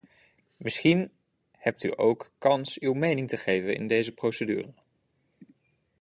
Misschien 0.57 1.11
hebt 1.51 1.83
u 1.83 1.93
ook 1.95 2.23
de 2.23 2.29
kans 2.37 2.79
uw 2.79 2.93
mening 2.93 3.27
te 3.27 3.37
geven 3.37 3.75
in 3.75 3.87
deze 3.87 4.11
procedure. 4.11 4.69